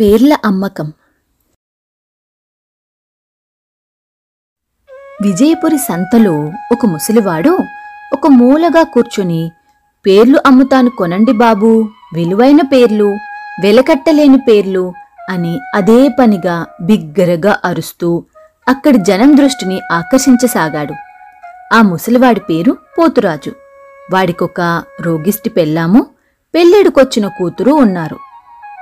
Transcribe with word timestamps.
పేర్ల 0.00 0.36
అమ్మకం. 0.44 0.92
విజయపురి 5.22 5.78
సంతలో 5.78 6.52
ఒక 6.72 6.86
ముసలివాడు 6.86 7.58
ఒక 8.12 8.26
మూలగా 8.26 8.82
కూర్చుని 8.82 9.50
పేర్లు 10.06 10.40
అమ్ముతాను 10.46 10.90
కొనండి 10.90 11.32
బాబూ 11.32 11.88
విలువైన 12.14 12.60
పేర్లు 12.72 13.16
వెలకట్టలేని 13.62 14.38
పేర్లు 14.38 14.92
అని 15.30 15.60
అదే 15.74 16.08
పనిగా 16.20 16.66
బిగ్గరగా 16.82 17.60
అరుస్తూ 17.64 18.24
అక్కడి 18.68 18.98
జనం 18.98 19.36
దృష్టిని 19.36 19.80
ఆకర్షించసాగాడు. 19.92 20.94
ఆ 21.74 21.82
ముసలివాడి 21.82 22.40
పేరు 22.40 22.78
పోతురాజు. 22.98 23.50
వాడికొక 24.12 24.84
రోగిష్టి 25.00 25.50
పెళ్ళాము 25.50 26.06
పెళ్ళెడుకొచ్చిన 26.54 27.28
కూతురు 27.28 27.70
ఉన్నారు. 27.70 28.33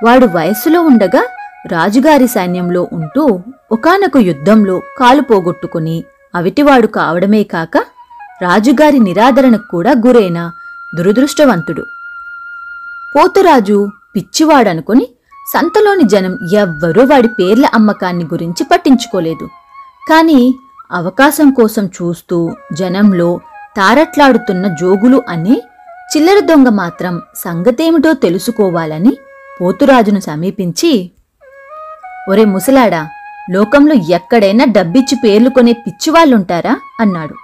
వాడు 0.05 0.25
వయస్సులో 0.25 0.81
ఉండగా 0.81 1.23
రాజుగారి 1.67 2.27
సైన్యంలో 2.27 2.89
ఉంటూ 2.91 3.39
ఒకానొక 3.71 4.17
యుద్ధంలో 4.17 4.81
కాలు 4.99 5.21
పోగొట్టుకుని 5.21 6.03
అవిటివాడు 6.35 6.87
కావడమే 6.87 7.43
కాక 7.43 7.77
రాజుగారి 8.41 8.99
నిరాదరణకు 8.99 9.67
కూడా 9.71 9.91
గురైన 9.91 10.51
దురదృష్టవంతుడు. 10.97 11.83
పోతురాజు 13.15 13.87
పిచ్చివాడనుకుని 14.15 15.07
సంతలోని 15.53 16.03
జనం 16.03 16.39
ఎవ్వరూ 16.53 17.03
వాడి 17.03 17.27
పేర్ల 17.27 17.65
అమ్మకాన్ని 17.73 18.23
గురించి 18.23 18.63
పట్టించుకోలేదు. 18.71 19.47
కాని 20.09 20.55
అవకాశం 20.91 21.51
కోసం 21.51 21.85
చూస్తూ 21.85 22.51
జనంలో 22.73 23.39
తారట్లాడుతున్న 23.77 24.67
జోగులు 24.67 25.21
అనే 25.29 25.61
చిల్లర 26.17 26.39
దొంగ 26.39 26.69
మాత్రం 26.69 27.21
సంగతేమిటో 27.35 28.13
తెలుసుకోవాలని 28.13 29.17
పోతురాజును 29.61 30.19
సమీపించి 30.19 31.11
ఒరే 32.29 32.45
ముసలాడా 32.45 33.09
లోకంలో 33.51 33.93
ఎక్కడైనా 33.93 34.65
డబ్బిచ్చి 34.65 35.17
పేర్లు 35.23 35.49
కొనే 35.49 35.71
పిచ్చివాళ్ళుంటారా? 35.71 36.79
అన్నాడు. 36.99 37.35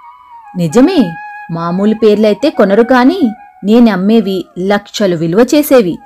నిజమే 0.56 1.12
మామూలు 1.50 1.94
పేర్లైతే 1.94 2.50
కొనరు 2.50 2.82
కాని 2.82 3.20
నేనమ్మేవి 3.64 4.44
లక్షలు 4.58 5.16
విలువ 5.16 5.46
చేసేవి. 5.54 5.98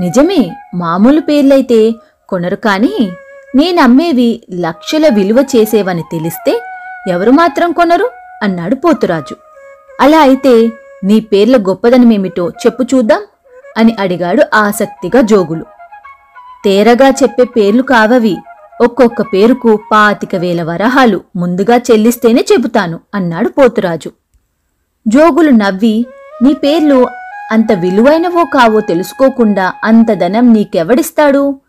నిజమే 0.00 0.50
మామూలు 0.74 1.20
పేర్లైతే 1.20 1.94
కొనరు 2.28 2.56
కాని 2.56 3.12
నేనమ్మేవి 3.56 4.42
లక్షల 4.60 5.08
విలువ 5.08 5.44
చేసేవని 5.56 6.02
తెలిస్తే 6.12 6.62
ఎవరు 7.08 7.30
మాత్రం 7.30 7.72
కొనరు? 7.72 8.10
అన్నాడు 8.42 8.74
పోతురాజు. 8.74 9.36
అలా 10.00 10.18
అయితే 10.18 10.70
నీ 11.04 11.20
పేర్ల 11.20 11.56
గొప్పదనమేమిటో 11.56 12.50
చెప్పు 12.50 12.82
చూద్దాం. 12.82 13.22
అని 13.78 13.96
అడిగాడు 14.00 14.44
ఆసక్తిగా 14.54 15.20
జోగులు. 15.20 15.64
తేరగా 16.64 17.08
చెప్పే 17.08 17.44
పేర్లు 17.44 17.82
కావవి. 17.82 18.36
ఒక్కొక్క 18.80 19.22
పేరుకు 19.22 19.78
పాతిక 19.92 20.34
వేల 20.34 20.62
వరహాలు. 20.62 21.20
ముందుగా 21.36 21.76
చెల్లిస్తేనే 21.76 22.44
చెబుతాను 22.52 23.00
అన్నాడు 23.14 23.48
పోతురాజు. 23.48 24.10
జోగులు 25.08 25.50
నవ్వి 25.50 26.06
నీ 26.42 26.52
పేర్లు 26.52 27.06
అంత 27.52 27.72
విలువైనవో 27.72 28.44
కావో 28.44 28.80
తెలుసుకోకుండా 28.80 29.72
అంత 29.84 30.12
ధనం 30.12 30.52
నీకెవడిస్తాడు? 30.52 31.60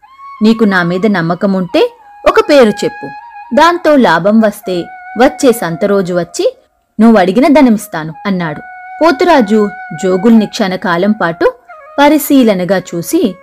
నీకు 0.44 0.64
నా 0.64 0.84
మీద 0.84 1.06
నమ్మకముంటే 1.06 1.94
ఒక 2.28 2.40
పేరు 2.50 2.70
చెప్పు. 2.70 3.08
దాంతో 3.56 3.96
లాభం 3.96 4.40
వస్తే 4.40 4.84
వచ్చే 5.22 5.52
సంత 5.52 5.86
రోజు 5.86 6.14
వచ్చి 6.14 6.58
నువ్వు 7.00 7.18
అడిగిన 7.20 7.48
ధనమిస్తాను 7.48 8.14
అన్నాడు. 8.26 8.62
పోతురాజు 9.02 9.70
జోగుల్ని 10.04 10.46
క్షణకాలం 10.46 11.12
పాటు 11.12 11.54
పరిశీలనగా 12.00 12.78
చూసి 12.80 13.36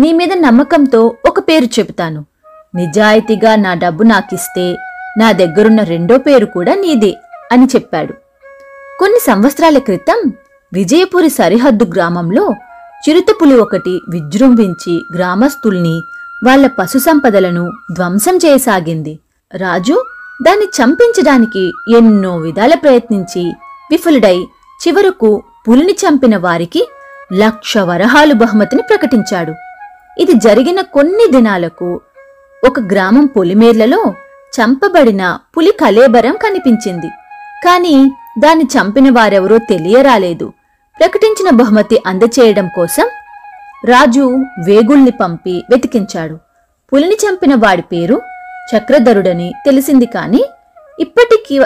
నీ 0.00 0.12
మీద 0.12 0.32
నమ్మకంతో 0.32 1.14
ఒక 1.26 1.40
పేరు 1.40 1.64
చెబుతాను. 1.64 2.24
నిజాయితీగా 2.74 3.56
నా 3.56 3.74
డబ్బు 3.74 4.02
నాకిస్తే 4.02 4.76
నా 5.18 5.32
దగ్గరున్న 5.32 5.82
రెండో 5.82 6.18
పేరు 6.18 6.46
కూడా 6.46 6.74
నీదే 6.74 7.14
అని 7.52 7.66
చెప్పాడు. 7.66 8.14
కొన్ని 9.00 9.18
సంవత్సరాల 9.18 9.78
క్రితం 9.78 10.32
విజయపురి 10.74 11.28
సరిహద్దు 11.28 11.84
గ్రామంలో 11.84 12.54
చిరుతపులి 13.08 13.56
ఒకటి 13.56 14.00
విజృంభించి 14.08 15.02
గ్రామస్తుల్ని 15.14 16.02
వాళ్ళ 16.44 16.66
పశు 16.66 16.98
సంపదలను 16.98 17.72
ధ్వంసం 17.92 18.36
చేయసాగింది. 18.36 19.18
రాజు 19.54 20.04
దాన్ని 20.42 20.64
చంపించడానికి 20.64 21.72
ఎన్నో 21.96 22.36
విధాల 22.36 22.74
ప్రయత్నించి 22.74 23.52
విఫలుడై 23.90 24.38
చివరకు 24.80 25.42
పులిని 25.68 25.92
చంపిన 25.92 26.36
వారికి 26.36 26.88
లక్ష 27.32 27.78
వరహాలు 27.78 28.34
బహుమతిని 28.34 28.82
ప్రకటించాడు. 28.82 29.54
ఇది 30.18 30.32
జరిగిన 30.32 30.80
కొన్ని 30.80 31.32
దినాలకు 31.32 32.00
ఒక 32.66 32.80
గ్రామం 32.80 33.26
పొలిమేర్లలో 33.26 34.14
చంపబడిన 34.60 35.38
పులి 35.56 35.72
కలేబరం 35.72 36.32
కనిపించింది. 36.32 37.08
కాని 37.64 38.10
దాన్ని 38.38 38.64
చంపిన 38.64 39.10
వారెవరో 39.10 39.58
తెలియరాలేదు. 39.58 40.52
ప్రకటించిన 41.00 41.56
బహుమతి 41.56 42.02
అందచేయడం 42.06 42.68
కోసం 42.76 43.08
రాజు 43.84 44.38
వేగుల్ని 44.64 45.10
పంపి 45.10 45.64
వెతికించాడు. 45.70 46.38
పులిని 46.92 47.14
చంపిన 47.14 47.54
వాడి 47.54 47.82
పేరు 47.82 48.20
చక్రధరుడని 48.76 49.52
తెలిసింది 49.66 50.06
కాని 50.06 50.44
ఇప్పటికి 51.00 51.56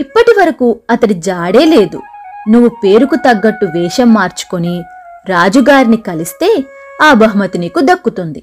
ఇప్పటి 0.00 0.40
వరకు 0.40 0.80
అతడి 0.90 1.14
జాడే 1.14 1.64
లేదు. 1.64 2.02
నువ్వు 2.48 2.68
పేరుకు 2.68 3.14
తగ్గట్టు 3.14 3.66
వేషం 3.66 4.14
మార్చుకొని 4.14 4.82
రాజుగారిని 5.28 5.96
కలిస్తే 5.96 6.64
ఆ 7.02 7.12
బహుమతి 7.12 7.58
నీకు 7.58 7.80
దక్కుతుంది. 7.80 8.42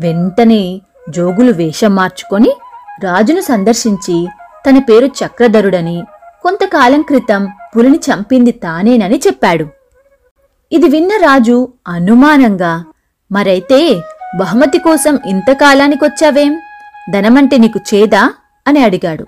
వెంటనే 0.00 0.80
జోగులు 1.10 1.52
వేషం 1.52 1.94
మార్చుకొని 1.94 2.52
రాజును 3.04 3.40
సందర్శించి 3.40 4.28
తన 4.68 4.78
పేరు 4.78 5.06
చక్రధరుడని 5.06 6.02
కొంతకాలం 6.42 7.02
క్రితం 7.02 7.48
పులిని 7.76 7.98
చంపింది 7.98 8.50
తానేనని 8.50 9.20
చెప్పాడు. 9.26 9.66
ఇది 10.72 10.88
విన్న 10.88 11.16
రాజు 11.16 11.68
అనుమానంగా 11.88 12.84
మరైతే 13.32 14.02
బహుమతి 14.40 14.78
కోసం 14.78 15.18
ఇంతకాలానికొచ్చావేం 15.26 16.60
ధనమంటే 17.10 17.56
నీకు 17.56 17.80
చేదా? 17.94 18.30
అని 18.66 18.84
అడిగాడు. 18.84 19.26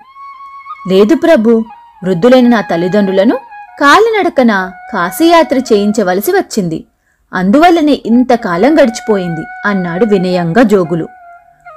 లేదు 0.87 1.15
ప్రభు 1.15 1.63
వృద్ధులైన 2.03 2.47
నా 2.47 2.61
తల్లిదండ్రులను 2.61 3.37
కాలినడకన 3.81 4.71
కాశీయాత్ర 4.93 5.57
చేయించవలసి 5.57 6.31
వచ్చింది. 6.31 6.85
అందువల్లనే 7.33 8.01
ఇంతకాలం 8.05 8.75
గడిచిపోయింది 8.75 9.43
అన్నాడు 9.65 10.05
వినయంగా 10.05 10.61
జోగులు. 10.63 11.07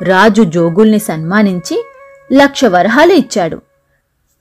రాజు 0.03 0.43
జోగుల్ని 0.43 0.99
సన్మానించి 0.99 1.85
లక్ష 2.33 2.65
వరహాలు 2.65 3.13
ఇచ్చాడు. 3.13 3.59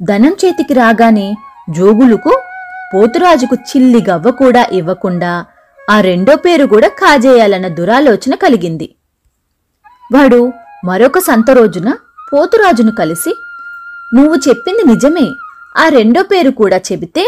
ధనం 0.01 0.35
చేతికి 0.45 0.73
రాగానే 0.73 1.35
జోగులుకు 1.69 2.41
పోతురాజుకు 2.93 3.55
చిల్లి 3.55 4.05
గవ్వ 4.09 4.31
కూడా 4.31 4.67
ఇవ్వకుండా 4.71 5.45
ఆ 5.89 6.01
రెండో 6.01 6.35
పేరు 6.35 6.65
కూడా 6.65 6.87
కాజేయాలన్న 6.87 7.67
దురాలోచన 7.67 8.35
కలిగింది. 8.35 8.95
వాడు 10.13 10.53
మరొక 10.85 11.19
సంత 11.19 11.51
రోజున 11.51 11.89
పోతురాజును 12.33 12.91
కలిసి 12.91 13.33
నువ్వు 14.15 14.35
చెప్పింది 14.49 14.83
నిజమే. 14.93 15.27
ఆ 15.77 15.89
రెండో 15.89 16.23
పేరు 16.23 16.49
కూడా 16.49 16.77
చెబితే 16.77 17.25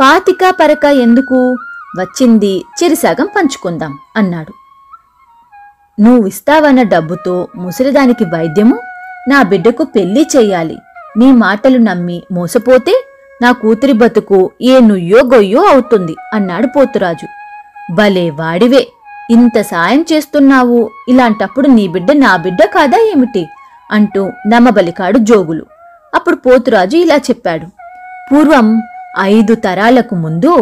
పాతిక 0.00 0.50
పరక 0.50 0.84
ఎందుకు? 0.84 1.56
వచ్చింది 1.98 2.64
చిరిసగం 2.78 3.26
పంచుకుందాం 3.26 3.98
అన్నాడు. 4.16 4.52
నువ్విస్తావన్న 6.00 6.82
డబ్బుతో 6.82 7.48
ముసలిదానికి 7.56 8.24
వైద్యము? 8.24 8.76
నా 9.28 9.42
బిడ్డకు 9.42 9.84
పెళ్ళి 9.84 10.26
చెయ్యాలి 10.36 10.76
నీ 11.16 11.32
మాటలు 11.32 11.78
నమ్మి 11.78 12.22
మోసపోతే 12.32 12.94
నా 13.42 13.52
కూతురి 13.52 13.92
బతుకు 13.92 14.50
ఏ 14.62 14.80
నుయ్యో 14.80 15.24
గొయ్యో 15.24 15.62
అవుతుంది 15.66 16.14
అన్నాడు 16.32 16.66
పోతురాజు. 16.66 17.26
భలే 17.92 18.30
వాడివే! 18.30 18.86
ఇంత 19.30 19.60
సాయం 19.60 20.02
చేస్తున్నావు. 20.12 20.90
ఇలాంటప్పుడు 21.08 21.68
నీ 21.68 21.88
బిడ్డ 21.88 22.12
నా 22.12 22.36
బిడ్డ 22.36 22.64
కాదా 22.64 22.98
ఏమిటి? 23.12 23.46
అంటూ 23.90 24.30
నమ్మబలికాడు 24.46 25.18
జోగులు. 25.18 25.64
అప్పుడు 26.14 26.36
పోతురాజు 26.36 26.96
ఇలా 26.96 27.16
చెప్పాడు. 27.16 27.66
పూర్వం 28.30 28.82
ఐదు 29.20 29.54
తరాలకు 29.54 30.14
ముందు 30.14 30.52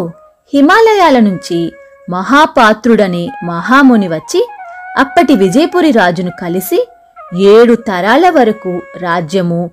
హిమాలయాల 0.54 1.18
నుంచి 1.18 1.72
మహాపాత్రుడనే 2.10 3.28
మహాముని 3.44 4.08
వచ్చి 4.08 4.40
అప్పటి 4.98 5.34
విజయపురి 5.34 5.90
రాజును 5.90 6.32
కలిసి 6.42 6.88
ఏడు 7.34 7.74
తరాల 7.74 8.30
వరకు 8.30 8.82
రాజ్యము 8.96 9.70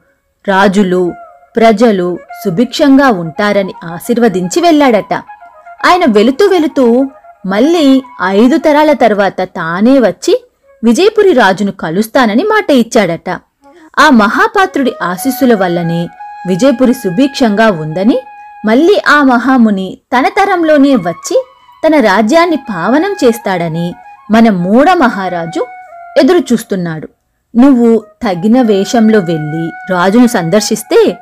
రాజులు 0.48 1.14
ప్రజలు 1.56 2.20
సుభిక్షంగా 2.46 3.10
ఉంటారని 3.10 3.74
ఆశీర్వదించి 3.84 4.62
వెళ్ళాడట. 4.62 5.14
ఆయన 5.86 6.04
వెళుతూ 6.08 6.48
వెళుతూ 6.48 7.06
మళ్ళీ 7.46 8.04
ఐదు 8.26 8.58
తరాల 8.58 8.94
తర్వాత 8.94 9.42
తానే 9.42 10.00
వచ్చి 10.00 10.34
విజయపురి 10.84 11.34
రాజును 11.34 11.72
కలుస్తానని 11.72 12.44
మాట 12.44 12.72
ఇచ్చాడట. 12.72 13.30
ఆ 14.00 14.10
మహాపాత్రుడి 14.10 14.94
ఆశీస్సుల 15.02 15.54
వల్లనే 15.56 16.08
విజయపురి 16.48 16.94
సుభిక్షంగా 16.94 17.72
ఉందని 17.72 18.20
మళ్ళీ 18.66 19.02
ఆ 19.08 19.24
మహాముని 19.24 19.98
తన 20.18 20.28
తరంలోనే 20.28 20.96
వచ్చి 20.96 21.46
తన 21.88 22.00
రాజ్యాన్ని 22.00 22.56
పావనం 22.56 23.16
చేస్తాడని 23.24 23.94
మన 24.32 24.50
మూడ 24.50 24.90
మహారాజు 24.92 25.66
ఎదురు 26.20 26.38
చూస్తున్నాడు 26.38 27.08
నువ్వు 27.56 28.04
తగిన 28.24 28.62
వేషంలో 28.62 29.20
వెళ్ళి 29.20 29.94
రాజును 29.94 30.28
సందర్శిస్తే 30.28 31.18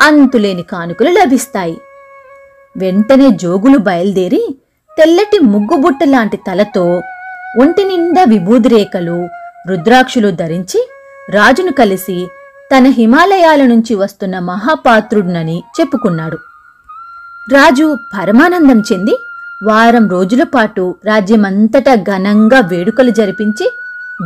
అంతులేని 0.00 0.62
కానుకలు 0.62 1.10
లభిస్తాయి. 1.10 1.76
వెంటనే 2.76 3.30
జోగులు 3.30 3.78
బయలుదేరి 3.78 4.56
తెల్లటి 4.98 5.38
ముగ్గుబుట్ట 5.38 5.98
లాంటి 6.04 6.36
తలతో 6.36 7.02
ఒంటి 7.60 7.84
నిండా 7.84 8.24
విభూది 8.28 8.68
రేఖలు 8.68 9.28
రుద్రాక్షులు 9.68 10.30
ధరించి 10.30 10.88
రాజును 11.30 11.72
కలిసి 11.72 12.28
తన 12.72 12.86
హిమాలయాల 12.86 13.62
నుంచి 13.66 13.94
వస్తున్న 13.94 14.38
మహాపాత్రుడినని 14.38 15.62
చెప్పుకున్నాడు. 15.80 16.38
రాజు 17.52 17.98
పరమానందం 18.14 18.78
చెంది 18.80 19.14
వారం 19.64 20.08
రోజుల 20.08 20.42
పాటు 20.42 20.94
రాజ్యమంతటా 21.06 21.94
ఘనంగా 21.94 22.60
వేడుకలు 22.60 23.10
జరిపించి 23.10 23.66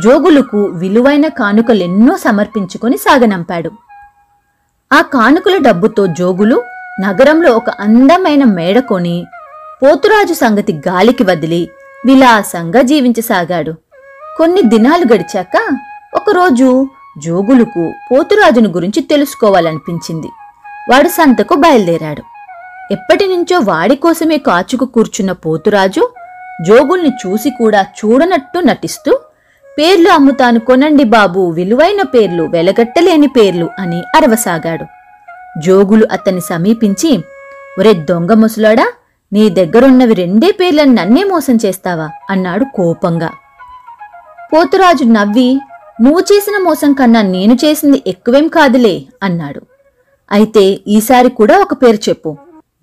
జోగులకు 0.03 0.57
విలువైన 0.57 1.27
కానుకలెన్నో 1.27 2.17
సమర్పించుకొని 2.17 2.97
సాగనంపాడు. 2.97 3.71
ఆ 4.93 5.01
కానుకల 5.01 5.57
డబ్బుతో 5.57 6.05
జోగులు 6.07 6.63
నగరంలో 6.99 7.51
ఒక 7.51 7.69
అందమైన 7.69 8.43
మేడ 8.43 8.79
కొని 8.79 9.25
పోతురాజు 9.83 10.33
సంగతి 10.33 10.81
గాలికి 10.87 11.23
వదిలి 11.23 11.69
విలాసంగా 12.05 12.81
జీవించసాగాడు. 12.81 13.73
కొన్ని 14.37 14.61
దినాలు 14.61 15.13
గడిచాక 15.13 15.55
ఒకరోజు 16.15 16.87
జోగులకు 17.17 17.93
పోతురాజును 18.11 18.69
గురించి 18.69 19.01
తెలుసుకోవాలనిపించింది. 19.01 20.27
వాడు 20.91 21.07
సంతకు 21.07 21.55
బయలుదేరాడు. 21.55 22.23
ఎప్పటినుంచో 22.91 23.59
వాడి 23.59 23.95
కోసమే 23.95 24.37
కాచుకు 24.37 24.85
కూర్చున్న 24.85 25.31
పోతురాజు 25.31 26.09
జోగుల్ని 26.67 27.09
చూసి 27.09 27.49
కూడా 27.49 27.81
చూడనట్టు 27.81 28.59
నటిస్తూ 28.59 29.19
పేర్లు 29.79 30.09
అమ్ముతాను 30.09 30.59
కొనండి 30.59 31.03
బాబు 31.03 31.49
విలువైన 31.49 32.01
పేర్లు 32.01 32.43
వెలగట్టలేని 32.43 33.27
పేర్లు 33.27 33.69
అని 33.79 34.01
అరవసాగాడు. 34.15 34.85
జోగులు 35.59 36.07
అతన్ని 36.11 36.41
సమీపించి 36.41 37.17
ఒరే 37.79 37.93
దొంగ 37.93 38.33
ముసలాడా 38.33 38.93
నీ 39.33 39.49
దగ్గరున్నవి 39.49 40.13
రెండే 40.13 40.51
పేర్లను 40.51 40.93
నన్నే 40.93 41.23
మోసం 41.23 41.57
చేస్తావా? 41.65 42.09
అన్నాడు 42.29 42.65
కోపంగా. 42.75 43.29
పోతురాజు 44.53 45.03
నవ్వి 45.03 45.59
నువ్వు 46.01 46.19
చేసిన 46.19 46.63
మోసం 46.63 46.93
కన్నా 46.93 47.21
నేను 47.21 47.53
చేసింది 47.53 48.03
ఎక్కువేం 48.07 48.47
కాదులే 48.47 49.03
అన్నాడు. 49.23 49.61
అయితే 50.31 50.79
ఈసారి 50.87 51.29
కూడా 51.29 51.59
ఒక 51.59 51.73
పేరు 51.73 52.09
చెప్పు. 52.09 52.37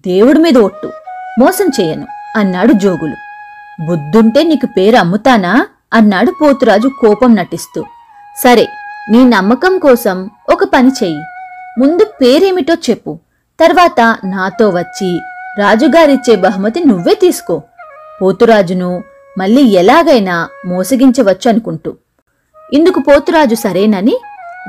దేవుడి 0.07 0.39
మీద 0.39 0.59
ఒట్టు. 0.59 0.93
మోసం 1.39 1.69
చేయను 1.81 2.07
అన్నాడు 2.37 2.73
జోగులు. 2.73 3.17
బుద్ధుంటే 3.87 4.43
నీకు 4.43 4.67
పేరు 4.67 4.97
అమ్ముతానా? 4.97 5.67
అన్నాడు 5.93 6.33
పోతురాజు 6.43 6.89
కోపం 6.89 7.35
నటిస్తూ. 7.35 7.85
సరే 8.43 8.69
నీ 9.11 9.25
నమ్మకం 9.25 9.79
కోసం 9.79 10.31
ఒక 10.53 10.65
పని 10.65 10.89
చెయ్యి. 10.89 11.23
ముందు 11.79 12.05
పేరేమిటో 12.05 12.75
చెప్పు. 12.75 13.19
తర్వాత 13.61 14.17
నాతో 14.25 14.69
వచ్చి 14.69 15.21
రాజుగారిచ్చే 15.59 16.37
బహుమతి 16.37 16.85
నువ్వే 16.85 17.15
తీసుకో. 17.15 17.63
పోతురాజును 18.23 19.03
మళ్ళీ 19.39 19.63
ఎలాగైనా 19.63 20.49
మోసగించవచ్చు 20.67 21.49
అనుకుంటూ. 21.49 21.97
ఇందుకు 22.73 23.01
పోతురాజు 23.01 23.55
సరేనని? 23.55 24.19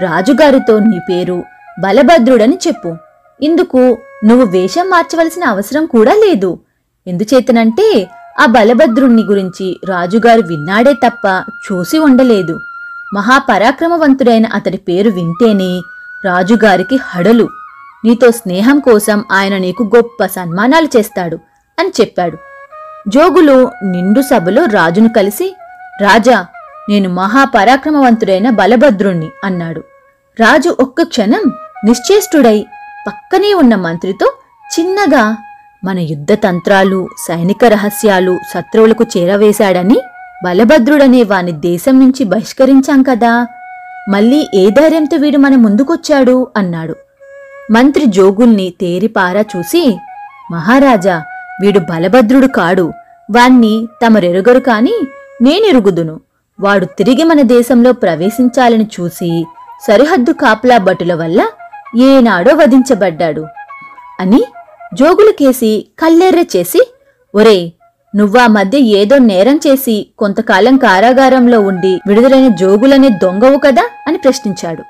రాజుగారితో 0.02 0.80
నీ 0.80 1.00
పేరు 1.10 1.44
బలభద్రుడని 1.80 2.60
చెప్పు. 2.68 2.96
ఇందుకు 3.42 3.98
నువ్వు 4.26 4.46
వేషం 4.46 4.90
మార్చవలసిన 4.90 5.44
అవసరం 5.44 5.86
కూడా 5.86 6.12
లేదు. 6.12 6.60
ఎందుచేతనంటే 7.08 8.08
ఆ 8.40 8.46
బలభద్రుణ్ణి 8.46 9.24
గురించి 9.24 9.80
రాజుగారు 9.86 10.42
విన్నాడే 10.42 10.94
తప్ప 10.94 11.44
చూసి 11.72 11.98
ఉండలేదు. 11.98 12.60
మహాపరాక్రమవంతుడైన 13.14 14.46
అతడి 14.46 14.78
పేరు 14.78 15.10
వింటేనే 15.10 15.82
రాజుగారికి 16.26 16.96
హడలు. 16.96 17.50
నీతో 18.06 18.32
స్నేహం 18.32 18.80
కోసం 18.80 19.24
ఆయన 19.32 19.58
నీకు 19.58 19.92
గొప్ప 19.96 20.26
సన్మానాలు 20.26 20.98
చేస్తాడు 20.98 21.40
అని 21.80 21.90
చెప్పాడు. 22.02 22.38
జోగులు 23.08 23.72
నిండు 23.84 24.22
సభలో 24.22 24.66
రాజును 24.66 25.10
కలిసి 25.10 25.56
రాజా 26.02 26.46
నేను 26.90 27.10
మహాపరాక్రమవంతుడైన 27.10 28.50
బలభద్రుణ్ణి 28.50 29.30
అన్నాడు. 29.44 29.84
రాజు 30.40 30.76
ఒక్క 30.80 31.02
క్షణం 31.02 31.52
నిశ్చేష్టుడై 31.86 32.66
పక్కనే 33.08 33.54
ఉన్న 33.54 33.76
మంత్రితో 33.76 34.34
చిన్నగా 34.80 35.38
మన 35.84 36.00
యుద్ధ 36.00 36.34
తంత్రాలు 36.34 37.10
సైనిక 37.28 37.66
రహస్యాలు 37.66 38.40
శత్రువులకు 38.54 39.06
చేరవేశాడని 39.18 40.02
బలభద్రుడనే 40.46 41.24
వాని 41.24 41.52
దేశం 41.52 42.00
నుంచి 42.00 42.24
బహిష్కరించాం 42.24 43.04
కదా. 43.04 43.48
మళ్ళీ 44.10 44.50
ఏ 44.56 44.70
ధైర్యంతో 44.70 45.18
వీడు 45.18 45.38
మన 45.38 45.56
ముందుకొచ్చాడు? 45.56 46.48
అన్నాడు. 46.58 46.96
మంత్రి 47.72 48.06
జోగుల్ని 48.06 48.74
తేరిపారా 48.82 49.46
చూసి 49.58 49.98
మహారాజా 50.52 51.24
వీడు 51.62 51.80
బలభద్రుడు 51.80 52.48
కాడు. 52.48 52.94
వాణ్ణి 53.32 53.88
తమరెరుగరు 54.06 54.60
కాని 54.60 54.94
నేనెరుగుదును. 55.42 56.20
వాడు 56.60 56.86
తిరిగి 56.86 57.24
మన 57.24 57.42
దేశంలో 57.42 57.94
ప్రవేశించాలని 57.94 58.84
చూసి 58.84 59.46
సరిహద్దు 59.88 60.32
కాపలా 60.32 60.78
భటుల 60.78 61.14
వల్ల 61.14 61.42
ఏనాడో 61.98 62.56
వధించబడ్డాడు 62.56 63.46
అని 64.20 64.44
జోగులకేసి 64.94 65.88
కల్లెర్ర 66.00 66.40
చేసి 66.40 66.82
ఒరే 67.36 67.74
నువ్వా 68.16 68.48
మధ్య 68.48 68.80
ఏదో 68.80 69.18
నేరం 69.18 69.60
చేసి 69.68 70.08
కొంతకాలం 70.20 70.78
కారాగారంలో 70.78 71.60
ఉండి 71.60 72.00
విడుదలైన 72.08 72.48
జోగులనే 72.48 73.10
దొంగవు 73.10 73.58
కదా? 73.58 73.90
అని 74.08 74.18
ప్రశ్నించాడు. 74.18 74.84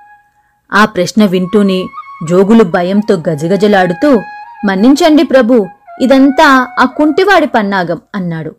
ఆ 0.74 0.86
ప్రశ్న 0.86 1.25
వింటూనే 1.25 1.83
జోగులు 2.30 2.63
భయంతో 2.63 3.24
గజగజలాడుతూ 3.30 4.09
మన్నించండి 4.66 5.24
ప్రభు 5.24 5.68
ఇదంతా 6.01 6.68
ఆ 6.80 6.86
కుంటివాడి 6.86 7.48
పన్నాగం 7.48 8.01
అన్నాడు. 8.16 8.56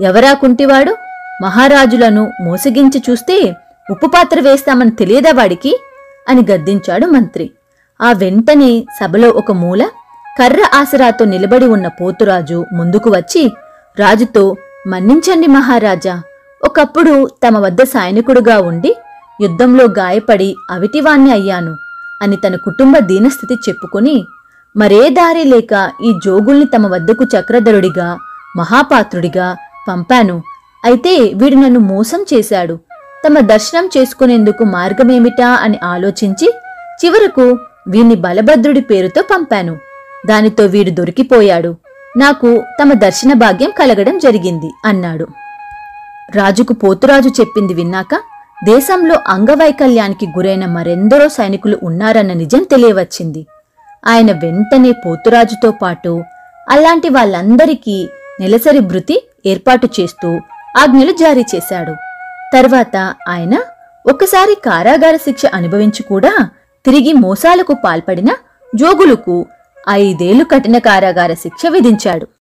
ఎవరా 0.00 0.32
కుంటివాడు? 0.34 0.96
మహారాజులను 1.42 2.32
మోసగించి 2.40 3.02
చూస్తే 3.10 3.56
ఉప్పు 3.90 4.06
పాత్ర 4.06 4.40
వేస్తామని 4.40 4.90
తెలియదా 4.90 5.30
వాడికి? 5.30 5.80
అని 6.28 6.46
గద్దించాడు 6.50 7.06
మంత్రి. 7.06 7.50
ఆ 8.00 8.12
వెంటనే 8.12 8.86
సభలో 9.00 9.30
ఒక 9.30 9.52
మూల 9.52 9.82
కర్ర 10.38 10.70
ఆసరాతో 10.74 11.24
నిలబడి 11.24 11.64
ఉన్న 11.64 11.88
పోతురాజు 11.88 12.64
ముందుకు 12.72 13.10
వచ్చి 13.10 13.52
రాజుతో 13.98 14.56
మన్నించండి 14.86 15.46
మహారాజా. 15.46 16.22
ఒకప్పుడు 16.64 17.28
తమ 17.46 17.58
వద్ద 17.58 17.82
సైనికుడుగా 17.82 18.58
ఉండి 18.60 18.96
యుద్ధంలో 19.40 19.84
గాయపడి 19.84 20.56
అవిటివాణ్ణి 20.70 21.30
అయ్యాను 21.30 21.76
అని 22.22 22.36
తన 22.36 22.56
కుటుంబ 22.56 22.98
దీనస్థితి 22.98 23.54
చెప్పుకుని 23.54 24.26
మరే 24.76 25.08
దారి 25.10 25.44
లేక 25.44 25.90
ఈ 26.04 26.14
జోగుల్ని 26.24 26.66
తమ 26.66 26.86
వద్దకు 26.86 27.24
చక్రధరుడిగా 27.24 28.18
మహాపాత్రుడిగా 28.56 29.56
పంపాను 29.88 30.42
అయితే 30.86 31.14
వీడు 31.40 31.56
నన్ను 31.56 31.80
మోసం 31.92 32.20
చేశాడు. 32.32 32.74
తమ 33.24 33.38
దర్శనం 33.52 33.86
చేసుకునేందుకు 33.94 34.62
మార్గమేమిటా 34.76 35.48
అని 35.64 35.78
ఆలోచించి 35.94 36.48
చివరకు 37.00 37.46
వీణ్ణి 37.88 38.16
బలభద్రుడి 38.26 38.82
పేరుతో 38.90 39.20
పంపాను. 39.30 39.74
దానితో 40.28 40.62
వీడు 40.74 40.90
దొరికిపోయాడు. 40.90 41.72
నాకు 42.16 42.50
తమ 42.80 42.92
దర్శన 43.04 43.32
భాగ్యం 43.42 43.72
కలగడం 43.80 44.16
జరిగింది 44.18 44.70
అన్నాడు. 44.84 45.26
రాజుకు 46.36 46.74
పోతురాజు 46.82 47.30
చెప్పింది 47.40 47.74
విన్నాక 47.74 48.14
దేశంలో 48.64 49.16
అంగవైకల్యానికి 49.34 50.26
గురైన 50.36 50.64
మరెందరో 50.76 51.26
సైనికులు 51.38 51.76
ఉన్నారన్న 51.88 52.32
నిజం 52.42 52.62
తెలియవచ్చింది. 52.72 53.42
ఆయన 54.04 54.30
వెంటనే 54.42 54.92
పోతురాజుతో 55.04 55.70
పాటు 55.82 56.12
అలాంటి 56.70 57.08
వాళ్ళందరికీ 57.08 57.96
నెలసరి 58.40 58.80
భృతి 58.90 59.16
ఏర్పాటు 59.46 59.86
చేస్తూ 59.96 60.30
ఆజ్ఞలు 60.78 61.12
జారీ 61.12 61.44
చేశాడు. 61.54 61.94
తర్వాత 62.52 62.96
ఆయన 63.28 63.54
ఒకసారి 64.06 64.54
కారాగార 64.64 65.16
శిక్ష 65.16 65.46
అనుభవించి 65.46 66.02
కూడా 66.02 66.32
తిరిగి 66.84 67.12
మోసాలకు 67.12 67.74
పాల్పడిన 67.84 68.30
జోగులకు 68.74 69.46
ఐదేళ్ళు 69.90 70.44
కఠిన 70.44 70.78
కారాగార 70.78 71.34
శిక్ష 71.34 71.66
విధించాడు. 71.66 72.26